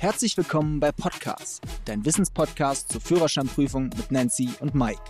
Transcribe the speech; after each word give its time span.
Herzlich 0.00 0.36
willkommen 0.36 0.78
bei 0.78 0.92
Podcast, 0.92 1.60
dein 1.84 2.04
Wissenspodcast 2.04 2.92
zur 2.92 3.00
Führerscheinprüfung 3.00 3.90
mit 3.96 4.12
Nancy 4.12 4.50
und 4.60 4.72
Mike. 4.72 5.02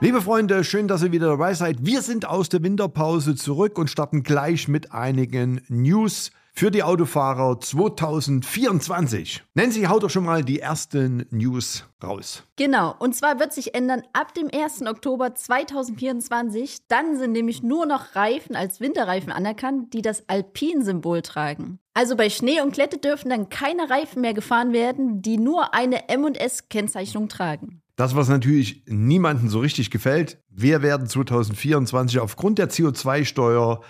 Liebe 0.00 0.20
Freunde, 0.20 0.64
schön, 0.64 0.86
dass 0.86 1.02
ihr 1.02 1.12
wieder 1.12 1.28
dabei 1.28 1.54
seid. 1.54 1.78
Wir 1.80 2.02
sind 2.02 2.28
aus 2.28 2.50
der 2.50 2.62
Winterpause 2.62 3.36
zurück 3.36 3.78
und 3.78 3.88
starten 3.88 4.22
gleich 4.22 4.68
mit 4.68 4.92
einigen 4.92 5.62
News 5.68 6.30
für 6.60 6.70
die 6.70 6.82
Autofahrer 6.82 7.58
2024. 7.58 9.42
Nancy, 9.54 9.84
haut 9.84 10.02
doch 10.02 10.10
schon 10.10 10.24
mal 10.24 10.44
die 10.44 10.60
ersten 10.60 11.24
News 11.30 11.86
raus. 12.04 12.44
Genau, 12.56 12.94
und 12.98 13.16
zwar 13.16 13.40
wird 13.40 13.54
sich 13.54 13.74
ändern 13.74 14.02
ab 14.12 14.34
dem 14.34 14.50
1. 14.52 14.82
Oktober 14.82 15.34
2024. 15.34 16.80
Dann 16.88 17.16
sind 17.16 17.32
nämlich 17.32 17.62
nur 17.62 17.86
noch 17.86 18.14
Reifen 18.14 18.56
als 18.56 18.78
Winterreifen 18.78 19.32
anerkannt, 19.32 19.94
die 19.94 20.02
das 20.02 20.28
Alpin-Symbol 20.28 21.22
tragen. 21.22 21.78
Also 21.94 22.14
bei 22.14 22.28
Schnee 22.28 22.60
und 22.60 22.72
Klette 22.72 22.98
dürfen 22.98 23.30
dann 23.30 23.48
keine 23.48 23.88
Reifen 23.88 24.20
mehr 24.20 24.34
gefahren 24.34 24.74
werden, 24.74 25.22
die 25.22 25.38
nur 25.38 25.72
eine 25.72 26.10
M&S-Kennzeichnung 26.10 27.30
tragen. 27.30 27.80
Das, 27.96 28.14
was 28.14 28.28
natürlich 28.28 28.82
niemandem 28.86 29.48
so 29.48 29.60
richtig 29.60 29.90
gefällt, 29.90 30.36
wir 30.50 30.82
werden 30.82 31.06
2024 31.06 32.20
aufgrund 32.20 32.58
der 32.58 32.68
CO2-Steuer 32.68 33.80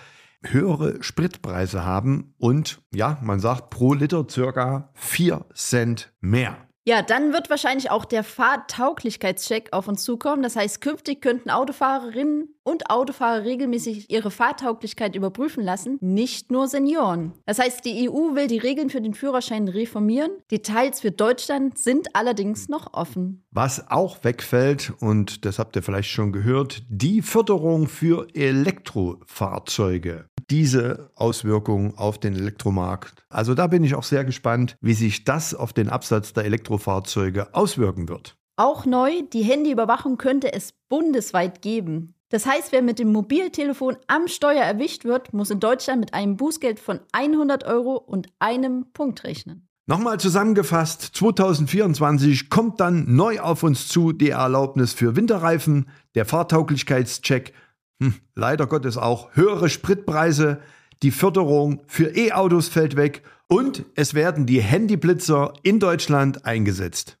höhere 0.43 1.01
Spritpreise 1.03 1.85
haben 1.85 2.33
und 2.37 2.81
ja, 2.93 3.17
man 3.21 3.39
sagt 3.39 3.69
pro 3.69 3.93
Liter 3.93 4.25
circa 4.29 4.89
4 4.95 5.45
Cent 5.53 6.11
mehr. 6.19 6.57
Ja, 6.83 7.03
dann 7.03 7.31
wird 7.31 7.51
wahrscheinlich 7.51 7.91
auch 7.91 8.05
der 8.05 8.23
Fahrtauglichkeitscheck 8.23 9.69
auf 9.71 9.87
uns 9.87 10.03
zukommen. 10.03 10.41
Das 10.41 10.55
heißt, 10.55 10.81
künftig 10.81 11.21
könnten 11.21 11.51
Autofahrerinnen 11.51 12.55
und 12.63 12.89
Autofahrer 12.89 13.43
regelmäßig 13.45 14.09
ihre 14.09 14.31
Fahrtauglichkeit 14.31 15.15
überprüfen 15.15 15.63
lassen, 15.63 15.99
nicht 16.01 16.51
nur 16.51 16.67
Senioren. 16.67 17.33
Das 17.45 17.59
heißt, 17.59 17.85
die 17.85 18.09
EU 18.09 18.33
will 18.33 18.47
die 18.47 18.57
Regeln 18.57 18.89
für 18.89 19.01
den 19.01 19.13
Führerschein 19.13 19.67
reformieren. 19.67 20.31
Details 20.49 21.01
für 21.01 21.11
Deutschland 21.11 21.77
sind 21.77 22.15
allerdings 22.15 22.67
noch 22.67 22.93
offen. 22.93 23.43
Was 23.51 23.91
auch 23.91 24.23
wegfällt, 24.23 24.91
und 25.01 25.45
das 25.45 25.59
habt 25.59 25.75
ihr 25.75 25.83
vielleicht 25.83 26.09
schon 26.09 26.31
gehört, 26.31 26.81
die 26.89 27.21
Förderung 27.21 27.87
für 27.87 28.27
Elektrofahrzeuge 28.33 30.25
diese 30.49 31.11
Auswirkungen 31.15 31.97
auf 31.97 32.19
den 32.19 32.35
Elektromarkt. 32.35 33.25
Also 33.29 33.53
da 33.53 33.67
bin 33.67 33.83
ich 33.83 33.95
auch 33.95 34.03
sehr 34.03 34.25
gespannt, 34.25 34.75
wie 34.81 34.93
sich 34.93 35.23
das 35.23 35.53
auf 35.53 35.73
den 35.73 35.89
Absatz 35.89 36.33
der 36.33 36.45
Elektrofahrzeuge 36.45 37.53
auswirken 37.53 38.09
wird. 38.09 38.35
Auch 38.57 38.85
neu, 38.85 39.23
die 39.33 39.43
Handyüberwachung 39.43 40.17
könnte 40.17 40.53
es 40.53 40.73
bundesweit 40.89 41.61
geben. 41.61 42.13
Das 42.29 42.45
heißt, 42.45 42.71
wer 42.71 42.81
mit 42.81 42.99
dem 42.99 43.11
Mobiltelefon 43.11 43.97
am 44.07 44.27
Steuer 44.27 44.63
erwischt 44.63 45.03
wird, 45.03 45.33
muss 45.33 45.49
in 45.49 45.59
Deutschland 45.59 45.99
mit 45.99 46.13
einem 46.13 46.37
Bußgeld 46.37 46.79
von 46.79 47.01
100 47.11 47.65
Euro 47.65 47.95
und 47.95 48.27
einem 48.39 48.85
Punkt 48.93 49.23
rechnen. 49.25 49.67
Nochmal 49.87 50.19
zusammengefasst, 50.19 51.01
2024 51.01 52.49
kommt 52.49 52.79
dann 52.79 53.15
neu 53.15 53.41
auf 53.41 53.63
uns 53.63 53.89
zu 53.89 54.13
die 54.13 54.29
Erlaubnis 54.29 54.93
für 54.93 55.17
Winterreifen, 55.17 55.89
der 56.15 56.25
Fahrtauglichkeitscheck 56.25 57.53
hm, 58.01 58.15
leider 58.33 58.65
Gottes 58.65 58.97
auch 58.97 59.29
höhere 59.35 59.69
Spritpreise, 59.69 60.59
die 61.03 61.11
Förderung 61.11 61.83
für 61.87 62.15
E-Autos 62.15 62.67
fällt 62.67 62.95
weg 62.95 63.21
und 63.47 63.85
es 63.95 64.15
werden 64.15 64.47
die 64.47 64.61
Handyblitzer 64.61 65.53
in 65.61 65.79
Deutschland 65.79 66.45
eingesetzt. 66.45 67.20